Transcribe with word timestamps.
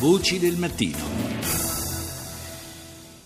Voci 0.00 0.38
del 0.38 0.56
mattino. 0.56 0.96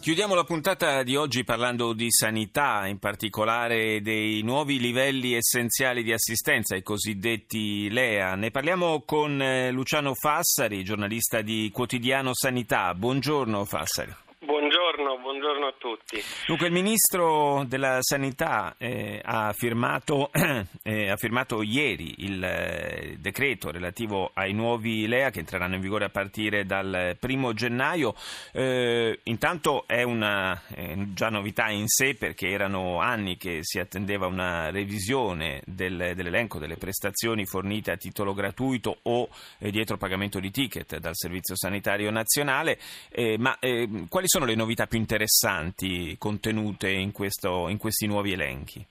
Chiudiamo 0.00 0.34
la 0.34 0.42
puntata 0.42 1.04
di 1.04 1.14
oggi 1.14 1.44
parlando 1.44 1.92
di 1.92 2.10
sanità, 2.10 2.88
in 2.88 2.98
particolare 2.98 4.00
dei 4.00 4.42
nuovi 4.42 4.80
livelli 4.80 5.34
essenziali 5.34 6.02
di 6.02 6.12
assistenza, 6.12 6.74
i 6.74 6.82
cosiddetti 6.82 7.88
LEA. 7.88 8.34
Ne 8.34 8.50
parliamo 8.50 9.02
con 9.06 9.40
eh, 9.40 9.70
Luciano 9.70 10.14
Fassari, 10.14 10.82
giornalista 10.82 11.40
di 11.40 11.70
Quotidiano 11.72 12.32
Sanità. 12.34 12.92
Buongiorno 12.94 13.64
Fassari. 13.64 14.25
Buongiorno, 15.06 15.22
buongiorno, 15.22 15.66
a 15.66 15.74
tutti. 15.78 16.20
Dunque 16.46 16.66
il 16.66 16.72
Ministro 16.72 17.64
della 17.68 17.98
Sanità 18.00 18.74
eh, 18.76 19.20
ha, 19.22 19.52
firmato, 19.52 20.30
eh, 20.82 21.10
ha, 21.10 21.16
firmato, 21.16 21.62
ieri 21.62 22.24
il 22.24 22.42
eh, 22.42 23.16
decreto 23.20 23.70
relativo 23.70 24.32
ai 24.34 24.52
nuovi 24.52 25.06
LEA 25.06 25.30
che 25.30 25.40
entreranno 25.40 25.76
in 25.76 25.80
vigore 25.80 26.06
a 26.06 26.08
partire 26.08 26.64
dal 26.64 27.16
primo 27.20 27.52
gennaio. 27.52 28.14
Eh, 28.52 29.20
intanto 29.24 29.84
è 29.86 30.02
una 30.02 30.60
già 31.12 31.28
novità 31.28 31.68
in 31.68 31.86
sé 31.86 32.14
perché 32.14 32.48
erano 32.48 32.98
anni 32.98 33.36
che 33.36 33.60
si 33.62 33.78
attendeva 33.78 34.26
una 34.26 34.70
revisione 34.70 35.62
del, 35.66 36.14
dell'elenco 36.16 36.58
delle 36.58 36.76
prestazioni 36.76 37.46
fornite 37.46 37.92
a 37.92 37.96
titolo 37.96 38.34
gratuito 38.34 38.98
o 39.02 39.28
eh, 39.58 39.70
dietro 39.70 39.98
pagamento 39.98 40.40
di 40.40 40.50
ticket 40.50 40.98
dal 40.98 41.14
Servizio 41.14 41.54
Sanitario 41.56 42.10
Nazionale. 42.10 42.78
Eh, 43.08 43.36
ma 43.38 43.56
quali 44.08 44.26
sono 44.26 44.44
le 44.44 44.54
novità 44.54 44.86
più 44.86 44.95
interessanti 44.96 46.16
contenute 46.18 46.88
in, 46.88 47.12
questo, 47.12 47.68
in 47.68 47.78
questi 47.78 48.06
nuovi 48.06 48.32
elenchi? 48.32 48.84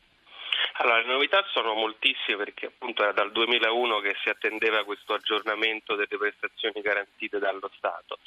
Allora, 0.78 1.00
le 1.00 1.08
novità 1.08 1.44
sono 1.52 1.74
moltissime 1.74 2.38
perché 2.38 2.66
appunto 2.66 3.04
era 3.04 3.14
dal 3.14 3.32
2001 3.32 4.00
che 4.00 4.16
si 4.22 4.30
attendeva 4.30 4.84
questo 4.84 5.14
aggiornamento 5.14 5.96
delle 5.96 6.18
prestazioni 6.18 6.82
garantite 6.82 7.40
dallo 7.40 7.70
Stato. 7.78 8.20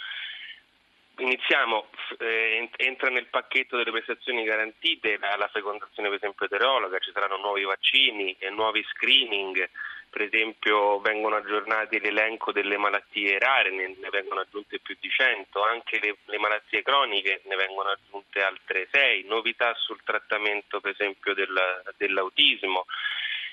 Iniziamo, 1.19 1.89
eh, 2.19 2.71
entra 2.77 3.11
nel 3.11 3.27
pacchetto 3.27 3.77
delle 3.77 3.91
prestazioni 3.91 4.45
garantite 4.45 5.19
la, 5.19 5.37
la 5.37 5.49
fecondazione 5.49 6.09
per 6.09 6.19
esempio 6.19 6.47
eterologa, 6.47 6.99
ci 7.01 7.11
saranno 7.13 7.37
nuovi 7.37 7.65
vaccini 7.65 8.37
e 8.39 8.51
nuovi 8.51 8.85
screening 8.93 9.69
per 10.11 10.23
esempio 10.23 11.01
vengono 11.01 11.37
aggiornati 11.37 12.01
l'elenco 12.01 12.53
delle 12.53 12.77
malattie 12.77 13.39
rare, 13.39 13.71
ne, 13.71 13.95
vengono 14.11 14.41
aggiunte 14.41 14.79
più 14.81 14.97
di 15.01 15.09
100, 15.09 15.63
anche 15.63 15.99
le, 16.01 16.17
le, 16.25 16.39
malattie 16.39 16.83
croniche 16.83 17.41
ne 17.45 17.57
vengono 17.57 17.91
aggiunte 17.91 18.41
altre 18.41 18.89
6, 18.91 19.25
novità 19.27 19.75
sul 19.75 20.01
trattamento 20.05 20.81
per 20.81 20.93
esempio 20.93 21.35
del, 21.35 21.83
dell'autismo 21.97 22.85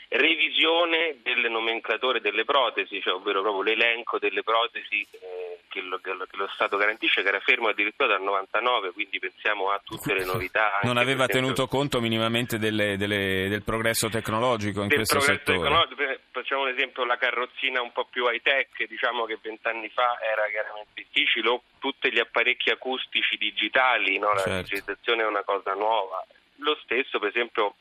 revisione 0.09 1.17
delle 1.23 1.49
nomenclature 1.49 2.21
delle 2.21 2.45
protesi, 2.45 3.01
cioè, 3.01 3.13
ovvero 3.13 3.41
proprio 3.41 3.63
l'elenco 3.63 4.19
delle 4.19 4.43
protesi 4.43 5.05
eh, 5.11 5.59
che, 5.67 5.81
lo, 5.81 5.99
che, 5.99 6.13
lo, 6.13 6.47
Stato 6.53 6.77
garantisce, 6.77 7.21
che 7.21 7.27
era 7.27 7.39
fermo 7.39 7.69
addirittura 7.69 8.09
dal 8.09 8.21
99, 8.21 8.91
quindi 8.91 9.19
pensiamo 9.19 9.71
a 9.71 9.81
tutte 9.83 10.13
le 10.13 10.25
novità. 10.25 10.79
Non 10.83 10.97
aveva 10.97 11.27
tenuto 11.27 11.67
conto 11.67 11.99
minimamente 11.99 12.57
delle, 12.57 12.97
delle, 12.97 13.47
del 13.49 13.63
progresso 13.63 14.09
tecnologico 14.09 14.83
in 14.83 14.89
questo 14.89 15.19
settore. 15.19 16.23
Facciamo 16.45 16.69
un 16.69 16.75
esempio, 16.77 17.05
la 17.05 17.17
carrozzina 17.17 17.81
un 17.81 17.91
po' 17.91 18.05
più 18.05 18.29
high 18.29 18.39
tech, 18.39 18.85
diciamo 18.87 19.25
che 19.25 19.39
vent'anni 19.41 19.89
fa 19.89 20.19
era 20.21 20.47
chiaramente 20.47 20.91
difficile, 20.93 21.49
o 21.49 21.63
tutti 21.79 22.11
gli 22.11 22.19
apparecchi 22.19 22.69
acustici 22.69 23.35
digitali, 23.35 24.19
no? 24.19 24.31
la 24.31 24.41
certo. 24.41 24.61
digitalizzazione 24.61 25.23
è 25.23 25.25
una 25.25 25.41
cosa 25.41 25.73
nuova. 25.73 26.23
Lo 26.57 26.77
stesso, 26.83 27.17
per 27.17 27.29
esempio, 27.29 27.77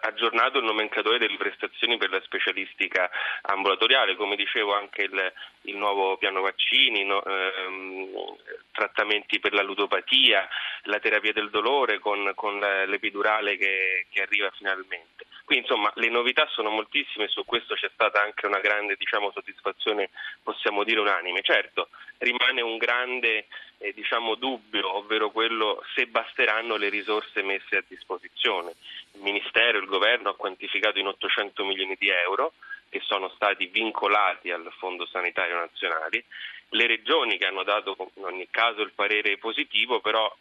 aggiornato 0.00 0.58
il 0.58 0.64
nomenclatore 0.64 1.18
delle 1.18 1.36
prestazioni 1.36 1.96
per 1.96 2.10
la 2.10 2.20
specialistica 2.22 3.10
ambulatoriale, 3.42 4.16
come 4.16 4.36
dicevo 4.36 4.74
anche 4.74 5.02
il, 5.02 5.32
il 5.62 5.76
nuovo 5.76 6.16
piano 6.16 6.40
vaccini, 6.40 7.04
no, 7.04 7.22
ehm, 7.24 8.36
trattamenti 8.72 9.38
per 9.38 9.52
la 9.52 9.62
ludopatia, 9.62 10.48
la 10.84 10.98
terapia 10.98 11.32
del 11.32 11.50
dolore 11.50 11.98
con, 11.98 12.32
con 12.34 12.58
l'epidurale 12.58 13.56
che, 13.56 14.06
che 14.10 14.22
arriva 14.22 14.50
finalmente. 14.56 15.24
Qui 15.44 15.58
insomma 15.58 15.92
le 15.94 16.08
novità 16.08 16.48
sono 16.50 16.70
moltissime, 16.70 17.28
su 17.28 17.44
questo 17.44 17.74
c'è 17.74 17.88
stata 17.92 18.20
anche 18.20 18.46
una 18.46 18.58
grande 18.58 18.96
diciamo, 18.98 19.30
soddisfazione, 19.30 20.10
possiamo 20.42 20.82
dire 20.82 20.98
unanime. 20.98 21.40
Certo, 21.42 21.88
rimane 22.18 22.62
un 22.62 22.76
grande 22.78 23.46
eh, 23.78 23.92
diciamo, 23.92 24.34
dubbio, 24.34 24.96
ovvero 24.96 25.30
quello 25.30 25.82
se 25.94 26.06
basteranno 26.06 26.76
le 26.76 26.88
risorse 26.88 27.42
messe 27.42 27.76
a 27.76 27.84
disposizione. 27.86 28.74
Il 29.12 29.22
Ministero, 29.22 29.78
il 29.78 29.86
Governo 29.86 30.30
ha 30.30 30.36
quantificato 30.36 30.98
in 30.98 31.06
800 31.08 31.64
milioni 31.64 31.96
di 31.98 32.08
euro 32.08 32.52
che 32.88 33.00
sono 33.04 33.28
stati 33.30 33.66
vincolati 33.66 34.50
al 34.50 34.70
Fondo 34.78 35.06
Sanitario 35.06 35.56
Nazionale. 35.56 36.24
Le 36.70 36.86
regioni 36.86 37.38
che 37.38 37.46
hanno 37.46 37.62
dato 37.62 37.96
in 38.14 38.24
ogni 38.24 38.48
caso 38.50 38.82
il 38.82 38.92
parere 38.92 39.38
positivo, 39.38 40.00
però 40.00 40.34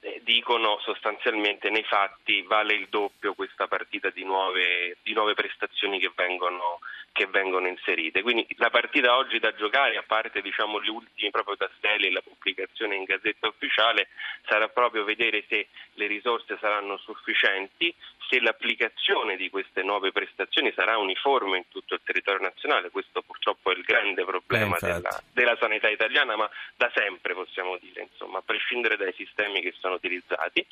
eh, 0.00 0.20
dicono 0.24 0.78
sostanzialmente 0.80 1.70
nei 1.70 1.84
fatti 1.84 2.42
vale 2.42 2.74
il 2.74 2.88
doppio 2.88 3.34
questa 3.34 3.66
partita 3.66 3.81
di 4.22 4.24
nuove, 4.24 4.96
di 5.02 5.12
nuove 5.12 5.34
prestazioni 5.34 5.98
che 5.98 6.12
vengono, 6.14 6.78
che 7.10 7.26
vengono, 7.26 7.66
inserite. 7.66 8.22
Quindi 8.22 8.46
la 8.56 8.70
partita 8.70 9.16
oggi 9.16 9.38
da 9.38 9.52
giocare, 9.54 9.96
a 9.96 10.04
parte 10.06 10.40
diciamo, 10.40 10.80
gli 10.80 10.88
ultimi 10.88 11.30
proprio 11.30 11.56
tasselli 11.56 12.06
e 12.06 12.12
la 12.12 12.22
pubblicazione 12.22 12.94
in 12.94 13.04
gazzetta 13.04 13.48
ufficiale, 13.48 14.08
sarà 14.46 14.68
proprio 14.68 15.04
vedere 15.04 15.44
se 15.48 15.68
le 15.94 16.06
risorse 16.06 16.56
saranno 16.60 16.96
sufficienti, 16.98 17.92
se 18.28 18.40
l'applicazione 18.40 19.36
di 19.36 19.50
queste 19.50 19.82
nuove 19.82 20.12
prestazioni 20.12 20.72
sarà 20.74 20.96
uniforme 20.96 21.58
in 21.58 21.68
tutto 21.68 21.94
il 21.94 22.00
territorio 22.02 22.40
nazionale, 22.40 22.90
questo 22.90 23.20
purtroppo 23.20 23.70
è 23.72 23.76
il 23.76 23.82
grande 23.82 24.24
problema 24.24 24.76
eh, 24.76 24.80
della, 24.80 25.22
della, 25.32 25.56
sanità 25.60 25.90
italiana, 25.90 26.36
ma 26.36 26.48
da 26.76 26.90
sempre 26.94 27.34
possiamo 27.34 27.76
dire, 27.78 28.02
insomma, 28.02 28.38
a 28.38 28.42
prescindere 28.42 28.96
dai 28.96 29.12
sistemi 29.12 29.60
che 29.60 29.74
sono 29.78 29.94
utilizzati 29.94 30.64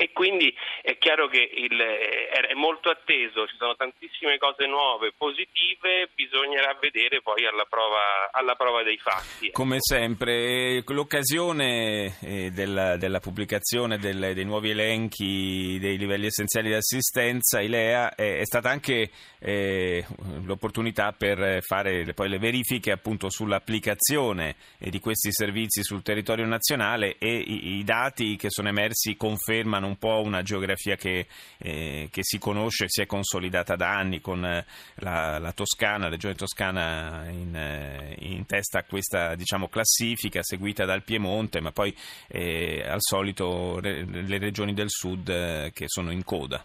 e 0.00 0.12
quindi 0.12 0.50
è 0.80 0.96
chiaro 0.96 1.28
che 1.28 1.46
il, 1.56 1.78
è 1.78 2.54
molto 2.54 2.88
atteso, 2.88 3.46
ci 3.46 3.56
sono 3.58 3.76
tantissime 3.76 4.38
cose 4.38 4.66
nuove, 4.66 5.12
positive, 5.14 6.08
bisognerà 6.14 6.74
vedere 6.80 7.20
poi 7.20 7.44
alla 7.44 7.66
prova, 7.68 8.30
alla 8.32 8.54
prova 8.54 8.82
dei 8.82 8.96
fatti. 8.96 9.50
Come 9.50 9.76
sempre, 9.78 10.82
l'occasione 10.86 12.16
eh, 12.22 12.50
della, 12.50 12.96
della 12.96 13.20
pubblicazione 13.20 13.98
del, 13.98 14.32
dei 14.32 14.44
nuovi 14.46 14.70
elenchi 14.70 15.76
dei 15.78 15.98
livelli 15.98 16.26
essenziali 16.26 16.68
di 16.68 16.76
assistenza, 16.76 17.60
ILEA, 17.60 18.14
è, 18.14 18.38
è 18.38 18.44
stata 18.46 18.70
anche 18.70 19.10
eh, 19.38 20.02
l'opportunità 20.44 21.12
per 21.12 21.60
fare 21.60 22.10
poi 22.14 22.30
le 22.30 22.38
verifiche 22.38 22.90
appunto 22.90 23.28
sull'applicazione 23.28 24.56
eh, 24.78 24.88
di 24.88 24.98
questi 24.98 25.30
servizi 25.30 25.82
sul 25.82 26.02
territorio 26.02 26.46
nazionale 26.46 27.16
e 27.18 27.36
i, 27.36 27.76
i 27.76 27.84
dati 27.84 28.36
che 28.36 28.48
sono 28.48 28.68
emersi 28.68 29.14
confermano 29.14 29.88
un 29.90 29.98
po' 29.98 30.22
una 30.24 30.42
geografia 30.42 30.96
che, 30.96 31.26
eh, 31.58 32.08
che 32.10 32.20
si 32.22 32.38
conosce, 32.38 32.86
si 32.88 33.02
è 33.02 33.06
consolidata 33.06 33.76
da 33.76 33.94
anni 33.96 34.20
con 34.20 34.44
eh, 34.44 34.64
la, 34.96 35.38
la 35.38 35.52
Toscana, 35.52 36.04
la 36.04 36.10
regione 36.10 36.34
toscana 36.34 37.28
in, 37.28 37.54
eh, 37.54 38.16
in, 38.20 38.46
testa 38.46 38.78
a 38.78 38.84
questa 38.84 39.34
diciamo, 39.34 39.68
classifica 39.68 40.42
seguita 40.42 40.84
dal 40.84 41.02
Piemonte, 41.02 41.60
ma 41.60 41.72
poi 41.72 41.94
eh, 42.28 42.84
al 42.86 43.00
solito 43.00 43.78
le 43.80 44.38
regioni 44.38 44.72
del 44.72 44.90
sud 44.90 45.28
eh, 45.28 45.70
che 45.74 45.84
sono 45.88 46.10
in 46.10 46.24
coda. 46.24 46.64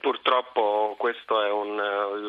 Purtroppo 0.00 0.94
questo 0.98 1.42
è 1.42 1.50
un, 1.50 1.76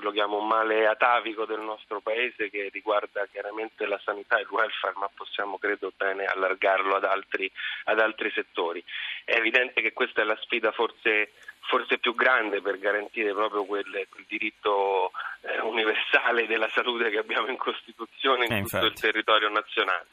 lo 0.02 0.12
chiamo 0.12 0.40
un 0.40 0.48
male 0.48 0.88
atavico 0.88 1.46
del 1.46 1.62
nostro 1.62 2.02
paese 2.02 2.50
che 2.50 2.70
riguarda 2.70 3.26
chiaramente 3.32 3.86
la 3.86 4.00
sanità 4.04 4.38
e 4.38 4.42
il 4.42 4.48
welfare, 4.50 4.94
ma 4.98 5.10
possiamo 5.14 5.58
credo 5.58 5.94
bene 5.96 6.26
allargarlo 6.26 6.96
ad 6.96 7.06
altri, 7.06 7.50
ad 7.86 8.02
altri 8.02 8.30
settori. 8.32 8.84
È 9.24 9.36
evidente 9.36 9.82
che 9.82 9.94
questa 9.94 10.22
è 10.22 10.26
la 10.26 10.38
sfida 10.42 10.74
forse, 10.74 11.32
forse 11.62 11.98
più 11.98 12.14
grande 12.14 12.62
per 12.62 12.78
garantire 12.78 13.34
proprio 13.34 13.64
quel, 13.64 14.06
quel 14.10 14.26
diritto 14.28 15.14
eh, 15.40 15.62
universale 15.62 16.48
della 16.48 16.70
salute 16.70 17.10
che 17.10 17.20
abbiamo 17.20 17.48
in 17.48 17.58
Costituzione 17.58 18.48
in 18.48 18.52
eh, 18.52 18.64
tutto 18.64 18.86
il 18.86 19.00
territorio 19.00 19.48
nazionale. 19.48 20.08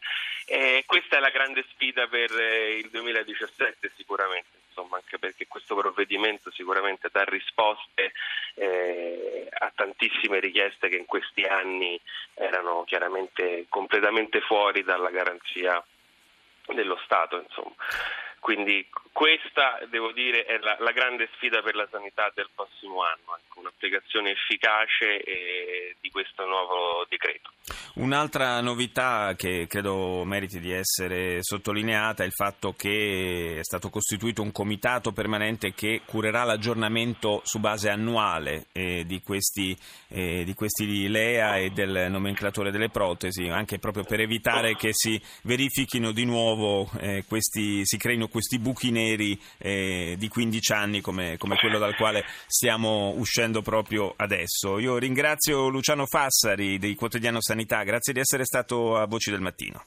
Eh, 0.46 0.84
questa 0.86 1.16
è 1.16 1.20
la 1.20 1.30
grande 1.30 1.64
sfida 1.72 2.06
per 2.06 2.30
eh, 2.38 2.76
il 2.78 2.88
2017 2.90 3.90
sicuramente, 3.96 4.58
insomma, 4.78 4.96
anche 4.96 5.18
perché 5.18 5.46
questo 5.46 5.74
provvedimento 5.74 6.50
sicuramente 6.52 7.08
dà 7.10 7.24
risposte 7.24 8.12
eh, 8.54 9.48
a 9.50 9.72
tantissime 9.74 10.38
richieste 10.38 10.88
che 10.88 10.96
in 10.96 11.06
questi 11.06 11.42
anni 11.42 12.00
erano 12.34 12.84
chiaramente 12.84 13.66
completamente 13.68 14.40
fuori 14.40 14.84
dalla 14.84 15.10
garanzia 15.10 15.84
dello 16.66 16.98
Stato. 17.04 17.40
Insomma. 17.40 17.74
Quindi 18.40 18.86
questa, 19.12 19.80
devo 19.90 20.12
dire, 20.12 20.44
è 20.44 20.58
la, 20.58 20.76
la 20.78 20.92
grande 20.92 21.28
sfida 21.34 21.60
per 21.60 21.74
la 21.74 21.88
sanità 21.90 22.30
del 22.34 22.48
prossimo 22.54 23.02
anno, 23.02 23.36
ecco, 23.36 23.58
un'applicazione 23.60 24.30
efficace 24.30 25.20
eh, 25.22 25.96
di 26.00 26.08
questo 26.10 26.46
nuovo 26.46 27.04
decreto. 27.08 27.50
Un'altra 27.94 28.60
novità 28.60 29.34
che 29.36 29.66
credo 29.68 30.22
meriti 30.24 30.60
di 30.60 30.70
essere 30.70 31.38
sottolineata 31.42 32.22
è 32.22 32.26
il 32.26 32.32
fatto 32.32 32.72
che 32.72 33.56
è 33.58 33.64
stato 33.64 33.90
costituito 33.90 34.40
un 34.40 34.52
comitato 34.52 35.10
permanente 35.10 35.74
che 35.74 36.02
curerà 36.06 36.44
l'aggiornamento 36.44 37.40
su 37.42 37.58
base 37.58 37.90
annuale 37.90 38.66
eh, 38.70 39.04
di, 39.04 39.20
questi, 39.20 39.76
eh, 40.10 40.44
di 40.44 40.54
questi 40.54 41.08
LEA 41.08 41.56
e 41.56 41.70
del 41.70 42.06
nomenclatore 42.08 42.70
delle 42.70 42.88
protesi, 42.88 43.48
anche 43.48 43.80
proprio 43.80 44.04
per 44.04 44.20
evitare 44.20 44.76
che 44.76 44.90
si 44.92 45.20
verifichino 45.42 46.12
di 46.12 46.24
nuovo 46.24 46.88
eh, 47.00 47.24
questi, 47.26 47.84
si 47.84 47.96
creino 47.98 48.27
questi 48.28 48.58
buchi 48.58 48.90
neri 48.90 49.38
eh, 49.58 50.16
di 50.18 50.28
15 50.28 50.72
anni 50.72 51.00
come, 51.00 51.36
come 51.38 51.56
quello 51.56 51.78
dal 51.78 51.96
quale 51.96 52.24
stiamo 52.46 53.14
uscendo 53.16 53.62
proprio 53.62 54.14
adesso. 54.16 54.78
Io 54.78 54.98
ringrazio 54.98 55.68
Luciano 55.68 56.06
Fassari 56.06 56.78
del 56.78 56.94
quotidiano 56.94 57.40
Sanità, 57.40 57.82
grazie 57.82 58.12
di 58.12 58.20
essere 58.20 58.44
stato 58.44 58.96
a 58.96 59.06
Voci 59.06 59.30
del 59.30 59.40
Mattino. 59.40 59.84